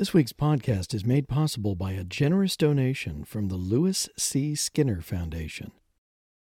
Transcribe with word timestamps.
This 0.00 0.14
week's 0.14 0.32
podcast 0.32 0.94
is 0.94 1.04
made 1.04 1.28
possible 1.28 1.74
by 1.74 1.92
a 1.92 2.04
generous 2.04 2.56
donation 2.56 3.22
from 3.22 3.48
the 3.48 3.56
Lewis 3.56 4.08
C. 4.16 4.54
Skinner 4.54 5.02
Foundation. 5.02 5.72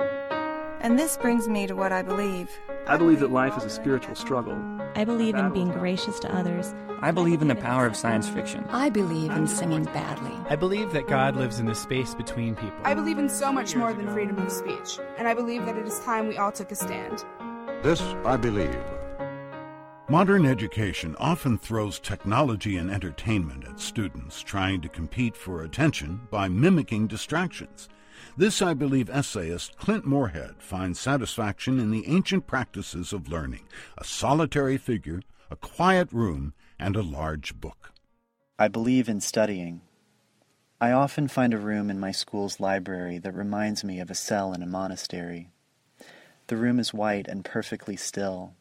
And 0.00 0.98
this 0.98 1.18
brings 1.18 1.46
me 1.46 1.66
to 1.66 1.76
what 1.76 1.92
I 1.92 2.00
believe. 2.00 2.48
I 2.86 2.96
believe 2.96 3.20
that 3.20 3.32
life 3.32 3.54
is 3.58 3.64
a 3.64 3.68
spiritual 3.68 4.14
struggle. 4.14 4.56
I 4.94 5.04
believe 5.04 5.34
in 5.34 5.52
being 5.52 5.68
gracious 5.68 6.18
to 6.20 6.34
others. 6.34 6.74
I 7.02 7.10
believe 7.10 7.42
in 7.42 7.48
the 7.48 7.54
power 7.54 7.84
of 7.84 7.94
science 7.94 8.26
fiction. 8.26 8.64
I 8.70 8.88
believe 8.88 9.32
in 9.32 9.46
singing 9.46 9.84
badly. 9.84 10.32
I 10.48 10.56
believe 10.56 10.94
that 10.94 11.06
God 11.06 11.36
lives 11.36 11.58
in 11.58 11.66
the 11.66 11.74
space 11.74 12.14
between 12.14 12.54
people. 12.54 12.78
I 12.84 12.94
believe 12.94 13.18
in 13.18 13.28
so 13.28 13.52
much 13.52 13.76
more 13.76 13.92
than 13.92 14.08
freedom 14.14 14.38
of 14.38 14.50
speech, 14.50 14.98
and 15.18 15.28
I 15.28 15.34
believe 15.34 15.66
that 15.66 15.76
it 15.76 15.86
is 15.86 16.00
time 16.00 16.26
we 16.28 16.38
all 16.38 16.52
took 16.52 16.72
a 16.72 16.74
stand. 16.74 17.22
This 17.82 18.00
I 18.24 18.38
believe. 18.38 18.95
Modern 20.08 20.46
education 20.46 21.16
often 21.18 21.58
throws 21.58 21.98
technology 21.98 22.76
and 22.76 22.92
entertainment 22.92 23.64
at 23.64 23.80
students 23.80 24.40
trying 24.40 24.80
to 24.82 24.88
compete 24.88 25.36
for 25.36 25.62
attention 25.62 26.20
by 26.30 26.46
mimicking 26.46 27.08
distractions. 27.08 27.88
This, 28.36 28.62
I 28.62 28.72
believe, 28.72 29.10
essayist 29.10 29.76
Clint 29.78 30.06
Morehead 30.06 30.62
finds 30.62 31.00
satisfaction 31.00 31.80
in 31.80 31.90
the 31.90 32.06
ancient 32.06 32.46
practices 32.46 33.12
of 33.12 33.28
learning 33.28 33.66
a 33.98 34.04
solitary 34.04 34.76
figure, 34.76 35.22
a 35.50 35.56
quiet 35.56 36.12
room, 36.12 36.54
and 36.78 36.94
a 36.94 37.02
large 37.02 37.60
book. 37.60 37.92
I 38.60 38.68
believe 38.68 39.08
in 39.08 39.20
studying. 39.20 39.80
I 40.80 40.92
often 40.92 41.26
find 41.26 41.52
a 41.52 41.58
room 41.58 41.90
in 41.90 41.98
my 41.98 42.12
school's 42.12 42.60
library 42.60 43.18
that 43.18 43.34
reminds 43.34 43.82
me 43.82 43.98
of 43.98 44.12
a 44.12 44.14
cell 44.14 44.52
in 44.52 44.62
a 44.62 44.66
monastery. 44.66 45.50
The 46.46 46.56
room 46.56 46.78
is 46.78 46.94
white 46.94 47.26
and 47.26 47.44
perfectly 47.44 47.96
still. 47.96 48.54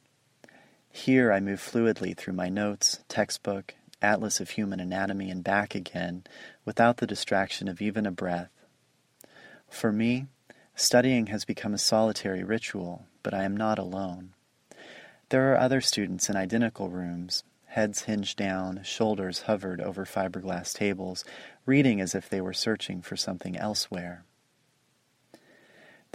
Here 0.96 1.34
I 1.34 1.42
move 1.42 1.60
fluidly 1.60 2.16
through 2.16 2.36
my 2.36 2.48
notes, 2.48 3.04
textbook, 3.10 3.76
atlas 4.02 4.40
of 4.40 4.52
human 4.52 4.80
anatomy, 4.80 5.30
and 5.30 5.44
back 5.44 5.76
again 5.76 6.24
without 6.64 6.98
the 6.98 7.06
distraction 7.06 7.68
of 7.68 7.82
even 7.82 8.06
a 8.06 8.12
breath. 8.12 8.50
For 9.68 9.92
me, 9.92 10.28
studying 10.74 11.28
has 11.28 11.44
become 11.44 11.74
a 11.74 11.78
solitary 11.78 12.46
ritual, 12.46 13.08
but 13.24 13.34
I 13.34 13.44
am 13.44 13.58
not 13.58 13.78
alone. 13.78 14.36
There 15.30 15.52
are 15.52 15.60
other 15.60 15.82
students 15.82 16.30
in 16.30 16.38
identical 16.38 16.90
rooms, 16.90 17.44
heads 17.66 18.04
hinged 18.04 18.38
down, 18.38 18.82
shoulders 18.84 19.42
hovered 19.42 19.82
over 19.82 20.06
fiberglass 20.06 20.74
tables, 20.74 21.26
reading 21.66 22.00
as 22.00 22.16
if 22.16 22.30
they 22.30 22.40
were 22.40 22.54
searching 22.54 23.02
for 23.02 23.18
something 23.18 23.58
elsewhere. 23.58 24.24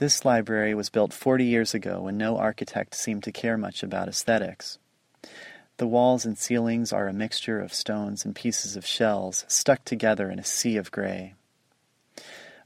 This 0.01 0.25
library 0.25 0.75
was 0.75 0.89
built 0.89 1.13
40 1.13 1.45
years 1.45 1.75
ago 1.75 2.01
when 2.01 2.17
no 2.17 2.39
architect 2.39 2.95
seemed 2.95 3.23
to 3.25 3.31
care 3.31 3.59
much 3.59 3.83
about 3.83 4.09
aesthetics. 4.09 4.79
The 5.77 5.87
walls 5.87 6.25
and 6.25 6.39
ceilings 6.39 6.91
are 6.91 7.07
a 7.07 7.13
mixture 7.13 7.61
of 7.61 7.75
stones 7.75 8.25
and 8.25 8.35
pieces 8.35 8.77
of 8.77 8.87
shells 8.87 9.45
stuck 9.47 9.85
together 9.85 10.31
in 10.31 10.39
a 10.39 10.43
sea 10.43 10.79
of 10.79 10.91
gray. 10.91 11.35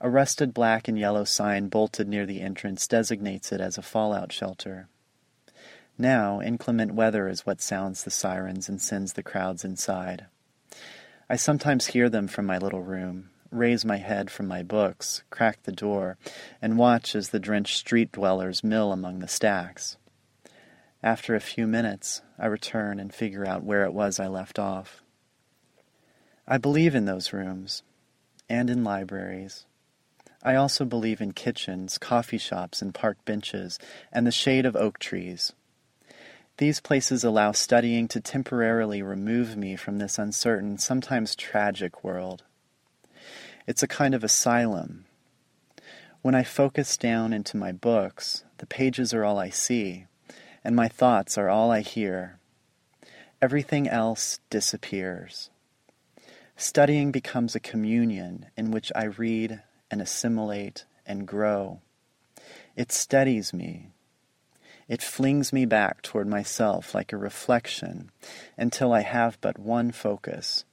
A 0.00 0.08
rusted 0.08 0.54
black 0.54 0.86
and 0.86 0.96
yellow 0.96 1.24
sign 1.24 1.66
bolted 1.66 2.06
near 2.06 2.24
the 2.24 2.40
entrance 2.40 2.86
designates 2.86 3.50
it 3.50 3.60
as 3.60 3.76
a 3.76 3.82
fallout 3.82 4.30
shelter. 4.30 4.86
Now, 5.98 6.40
inclement 6.40 6.94
weather 6.94 7.26
is 7.26 7.44
what 7.44 7.60
sounds 7.60 8.04
the 8.04 8.12
sirens 8.12 8.68
and 8.68 8.80
sends 8.80 9.14
the 9.14 9.24
crowds 9.24 9.64
inside. 9.64 10.26
I 11.28 11.34
sometimes 11.34 11.88
hear 11.88 12.08
them 12.08 12.28
from 12.28 12.46
my 12.46 12.58
little 12.58 12.82
room, 12.82 13.30
raise 13.54 13.84
my 13.84 13.96
head 13.98 14.30
from 14.30 14.48
my 14.48 14.62
books, 14.62 15.22
crack 15.30 15.62
the 15.62 15.72
door, 15.72 16.18
and 16.60 16.76
watch 16.76 17.14
as 17.14 17.30
the 17.30 17.38
drenched 17.38 17.76
street 17.76 18.12
dwellers 18.12 18.64
mill 18.64 18.92
among 18.92 19.20
the 19.20 19.28
stacks. 19.28 19.96
After 21.02 21.34
a 21.34 21.40
few 21.40 21.66
minutes, 21.66 22.22
I 22.38 22.46
return 22.46 22.98
and 22.98 23.12
figure 23.14 23.46
out 23.46 23.62
where 23.62 23.84
it 23.84 23.92
was 23.92 24.18
I 24.18 24.26
left 24.26 24.58
off. 24.58 25.02
I 26.46 26.58
believe 26.58 26.94
in 26.94 27.04
those 27.04 27.32
rooms, 27.32 27.82
and 28.48 28.68
in 28.68 28.84
libraries. 28.84 29.66
I 30.42 30.56
also 30.56 30.84
believe 30.84 31.20
in 31.20 31.32
kitchens, 31.32 31.96
coffee 31.96 32.38
shops, 32.38 32.82
and 32.82 32.94
park 32.94 33.16
benches, 33.24 33.78
and 34.12 34.26
the 34.26 34.30
shade 34.30 34.66
of 34.66 34.76
oak 34.76 34.98
trees. 34.98 35.52
These 36.58 36.80
places 36.80 37.24
allow 37.24 37.52
studying 37.52 38.08
to 38.08 38.20
temporarily 38.20 39.02
remove 39.02 39.56
me 39.56 39.74
from 39.74 39.98
this 39.98 40.18
uncertain, 40.18 40.78
sometimes 40.78 41.34
tragic 41.34 42.04
world. 42.04 42.44
It's 43.66 43.82
a 43.82 43.88
kind 43.88 44.14
of 44.14 44.22
asylum. 44.22 45.06
When 46.20 46.34
I 46.34 46.42
focus 46.42 46.96
down 46.96 47.32
into 47.32 47.56
my 47.56 47.72
books, 47.72 48.44
the 48.58 48.66
pages 48.66 49.14
are 49.14 49.24
all 49.24 49.38
I 49.38 49.48
see, 49.48 50.06
and 50.62 50.76
my 50.76 50.88
thoughts 50.88 51.38
are 51.38 51.48
all 51.48 51.70
I 51.70 51.80
hear. 51.80 52.38
Everything 53.40 53.88
else 53.88 54.40
disappears. 54.50 55.50
Studying 56.56 57.10
becomes 57.10 57.54
a 57.54 57.60
communion 57.60 58.46
in 58.56 58.70
which 58.70 58.92
I 58.94 59.04
read 59.04 59.62
and 59.90 60.02
assimilate 60.02 60.84
and 61.06 61.26
grow. 61.26 61.80
It 62.76 62.92
steadies 62.92 63.52
me. 63.52 63.90
It 64.88 65.02
flings 65.02 65.52
me 65.54 65.64
back 65.64 66.02
toward 66.02 66.28
myself 66.28 66.94
like 66.94 67.12
a 67.12 67.16
reflection 67.16 68.10
until 68.58 68.92
I 68.92 69.00
have 69.00 69.40
but 69.40 69.58
one 69.58 69.90
focus 69.90 70.64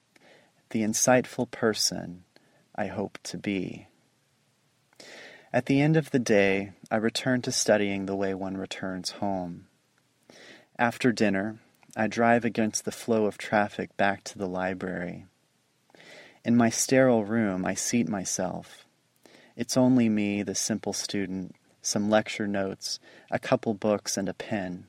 the 0.71 0.81
insightful 0.81 1.51
person 1.51 2.23
I 2.81 2.87
hope 2.87 3.19
to 3.25 3.37
be. 3.37 3.85
At 5.53 5.67
the 5.67 5.79
end 5.79 5.95
of 5.95 6.09
the 6.09 6.17
day, 6.17 6.71
I 6.89 6.95
return 6.95 7.43
to 7.43 7.51
studying 7.51 8.07
the 8.07 8.15
way 8.15 8.33
one 8.33 8.57
returns 8.57 9.11
home. 9.11 9.67
After 10.79 11.11
dinner, 11.11 11.59
I 11.95 12.07
drive 12.07 12.43
against 12.43 12.83
the 12.83 12.91
flow 12.91 13.25
of 13.27 13.37
traffic 13.37 13.95
back 13.97 14.23
to 14.23 14.37
the 14.39 14.47
library. 14.47 15.27
In 16.43 16.57
my 16.57 16.71
sterile 16.71 17.23
room, 17.23 17.67
I 17.67 17.75
seat 17.75 18.09
myself. 18.09 18.87
It's 19.55 19.77
only 19.77 20.09
me, 20.09 20.41
the 20.41 20.55
simple 20.55 20.93
student, 20.93 21.53
some 21.83 22.09
lecture 22.09 22.47
notes, 22.47 22.99
a 23.29 23.37
couple 23.37 23.75
books, 23.75 24.17
and 24.17 24.27
a 24.27 24.33
pen. 24.33 24.87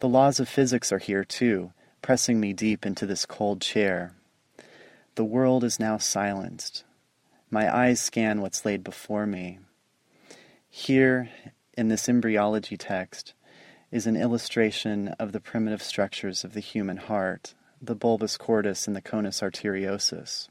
The 0.00 0.08
laws 0.08 0.38
of 0.38 0.50
physics 0.50 0.92
are 0.92 0.98
here, 0.98 1.24
too, 1.24 1.72
pressing 2.02 2.38
me 2.38 2.52
deep 2.52 2.84
into 2.84 3.06
this 3.06 3.24
cold 3.24 3.62
chair. 3.62 4.12
The 5.14 5.24
world 5.24 5.64
is 5.64 5.80
now 5.80 5.96
silenced. 5.96 6.84
My 7.52 7.74
eyes 7.74 8.00
scan 8.00 8.40
what's 8.40 8.64
laid 8.64 8.84
before 8.84 9.26
me. 9.26 9.58
Here, 10.68 11.30
in 11.76 11.88
this 11.88 12.08
embryology 12.08 12.76
text, 12.76 13.34
is 13.90 14.06
an 14.06 14.16
illustration 14.16 15.08
of 15.18 15.32
the 15.32 15.40
primitive 15.40 15.82
structures 15.82 16.44
of 16.44 16.54
the 16.54 16.60
human 16.60 16.96
heart, 16.96 17.54
the 17.82 17.96
bulbus 17.96 18.38
cordis 18.38 18.86
and 18.86 18.94
the 18.94 19.02
conus 19.02 19.42
arteriosus. 19.42 20.48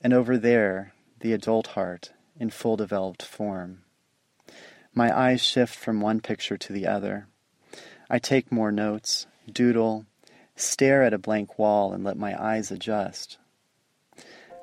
And 0.00 0.12
over 0.12 0.38
there, 0.38 0.92
the 1.18 1.32
adult 1.32 1.68
heart 1.68 2.12
in 2.38 2.50
full 2.50 2.76
developed 2.76 3.24
form. 3.24 3.82
My 4.94 5.16
eyes 5.16 5.42
shift 5.42 5.74
from 5.74 6.00
one 6.00 6.20
picture 6.20 6.56
to 6.56 6.72
the 6.72 6.86
other. 6.86 7.26
I 8.08 8.20
take 8.20 8.52
more 8.52 8.70
notes, 8.70 9.26
doodle, 9.50 10.06
stare 10.54 11.02
at 11.02 11.14
a 11.14 11.18
blank 11.18 11.58
wall, 11.58 11.92
and 11.92 12.04
let 12.04 12.16
my 12.16 12.40
eyes 12.40 12.70
adjust. 12.70 13.38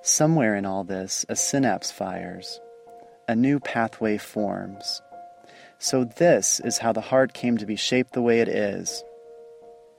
Somewhere 0.07 0.55
in 0.55 0.65
all 0.65 0.85
this, 0.85 1.25
a 1.27 1.35
synapse 1.35 1.91
fires, 1.91 2.61
a 3.27 3.35
new 3.35 3.59
pathway 3.59 4.17
forms. 4.17 5.01
So, 5.79 6.05
this 6.05 6.61
is 6.61 6.77
how 6.77 6.93
the 6.93 7.01
heart 7.01 7.33
came 7.33 7.57
to 7.57 7.65
be 7.65 7.75
shaped 7.75 8.13
the 8.13 8.21
way 8.21 8.39
it 8.39 8.47
is. 8.47 9.03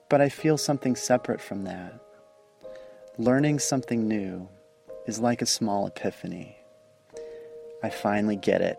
But 0.09 0.23
I 0.23 0.31
feel 0.31 0.57
something 0.57 0.97
separate 0.97 1.43
from 1.43 1.65
that. 1.65 1.93
Learning 3.19 3.59
something 3.59 4.09
new 4.09 4.49
is 5.07 5.21
like 5.21 5.43
a 5.43 5.47
small 5.47 5.87
epiphany. 5.87 6.57
I 7.83 7.91
finally 7.91 8.37
get 8.37 8.63
it. 8.63 8.79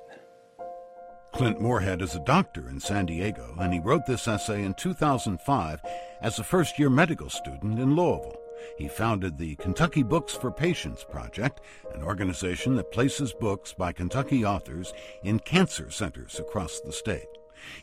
Clint 1.31 1.61
Morehead 1.61 2.01
is 2.01 2.15
a 2.15 2.25
doctor 2.25 2.67
in 2.67 2.79
San 2.79 3.05
Diego, 3.05 3.55
and 3.59 3.71
he 3.71 3.79
wrote 3.79 4.07
this 4.07 4.27
essay 4.27 4.63
in 4.63 4.73
2005 4.73 5.79
as 6.23 6.39
a 6.39 6.43
first 6.43 6.79
year 6.79 6.89
medical 6.89 7.29
student 7.29 7.77
in 7.77 7.95
Louisville. 7.95 8.48
He 8.77 8.87
founded 8.87 9.37
the 9.37 9.55
Kentucky 9.55 10.03
Books 10.03 10.33
for 10.33 10.51
Patients 10.51 11.03
Project, 11.03 11.61
an 11.93 12.03
organization 12.03 12.75
that 12.75 12.91
places 12.91 13.33
books 13.33 13.73
by 13.73 13.91
Kentucky 13.91 14.45
authors 14.45 14.93
in 15.23 15.39
cancer 15.39 15.91
centers 15.91 16.39
across 16.39 16.79
the 16.79 16.93
state. 16.93 17.27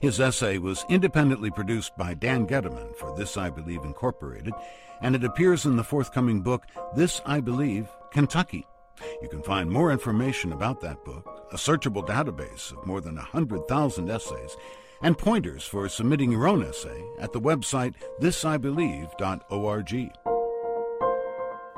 His 0.00 0.20
essay 0.20 0.58
was 0.58 0.84
independently 0.88 1.50
produced 1.50 1.96
by 1.96 2.14
Dan 2.14 2.46
Gediman 2.46 2.94
for 2.96 3.16
This 3.16 3.36
I 3.36 3.50
Believe 3.50 3.84
Incorporated, 3.84 4.54
and 5.02 5.14
it 5.14 5.24
appears 5.24 5.66
in 5.66 5.76
the 5.76 5.84
forthcoming 5.84 6.40
book, 6.40 6.64
This 6.94 7.20
I 7.26 7.40
Believe 7.40 7.88
Kentucky. 8.10 8.66
You 9.22 9.28
can 9.28 9.42
find 9.42 9.70
more 9.70 9.92
information 9.92 10.52
about 10.52 10.80
that 10.80 11.04
book, 11.04 11.46
a 11.52 11.56
searchable 11.56 12.06
database 12.06 12.72
of 12.72 12.86
more 12.86 13.00
than 13.00 13.16
100,000 13.16 14.10
essays, 14.10 14.56
and 15.02 15.18
pointers 15.18 15.64
for 15.64 15.88
submitting 15.88 16.32
your 16.32 16.48
own 16.48 16.64
essay 16.64 17.04
at 17.18 17.32
the 17.32 17.40
website 17.40 17.94
thisibelieve.org. 18.20 20.25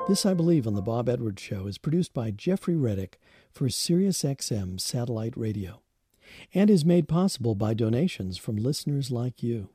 This 0.09 0.25
I 0.25 0.33
Believe 0.33 0.65
on 0.65 0.73
The 0.73 0.81
Bob 0.81 1.07
Edwards 1.07 1.39
Show 1.39 1.67
is 1.67 1.77
produced 1.77 2.15
by 2.15 2.31
Jeffrey 2.31 2.75
Reddick 2.75 3.19
for 3.51 3.67
SiriusXM 3.67 4.81
Satellite 4.81 5.37
Radio 5.37 5.83
and 6.51 6.71
is 6.71 6.83
made 6.83 7.07
possible 7.07 7.53
by 7.53 7.75
donations 7.75 8.35
from 8.35 8.55
listeners 8.55 9.11
like 9.11 9.43
you. 9.43 9.69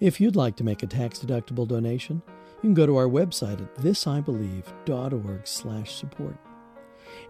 If 0.00 0.18
you'd 0.18 0.34
like 0.34 0.56
to 0.56 0.64
make 0.64 0.82
a 0.82 0.86
tax 0.86 1.18
deductible 1.18 1.68
donation, 1.68 2.22
You 2.62 2.68
can 2.68 2.72
go 2.72 2.86
to 2.86 2.96
our 2.96 3.06
website 3.06 3.60
at 3.60 3.74
thisibelieve.org 3.74 5.46
slash 5.46 5.94
support. 5.94 6.38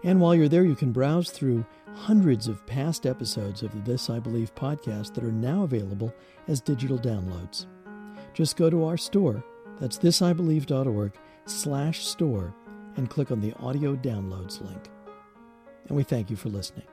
And 0.05 0.21
while 0.21 0.33
you're 0.33 0.47
there, 0.47 0.63
you 0.63 0.75
can 0.75 0.93
browse 0.93 1.31
through 1.31 1.65
hundreds 1.93 2.47
of 2.47 2.65
past 2.65 3.05
episodes 3.05 3.61
of 3.61 3.73
the 3.73 3.91
This 3.91 4.09
I 4.09 4.19
Believe 4.19 4.55
podcast 4.55 5.15
that 5.15 5.25
are 5.25 5.33
now 5.33 5.63
available 5.63 6.15
as 6.47 6.61
digital 6.61 6.97
downloads. 6.97 7.65
Just 8.33 8.55
go 8.55 8.69
to 8.69 8.85
our 8.85 8.95
store, 8.95 9.43
that's 9.81 9.97
thisibelieve.org 9.97 11.11
slash 11.45 12.05
store, 12.05 12.53
and 12.97 13.09
click 13.09 13.31
on 13.31 13.39
the 13.39 13.53
audio 13.53 13.95
downloads 13.95 14.61
link. 14.61 14.89
And 15.87 15.97
we 15.97 16.03
thank 16.03 16.29
you 16.29 16.35
for 16.35 16.49
listening. 16.49 16.87